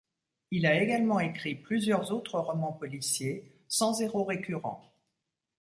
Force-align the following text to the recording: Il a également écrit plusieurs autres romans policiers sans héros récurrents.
Il 0.49 0.65
a 0.65 0.81
également 0.81 1.19
écrit 1.19 1.53
plusieurs 1.53 2.11
autres 2.11 2.39
romans 2.39 2.73
policiers 2.73 3.53
sans 3.67 4.01
héros 4.01 4.23
récurrents. 4.23 4.91